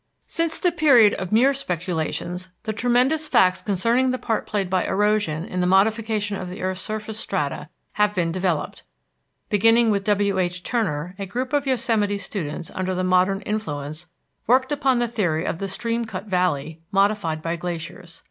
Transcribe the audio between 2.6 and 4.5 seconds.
the tremendous facts concerning the part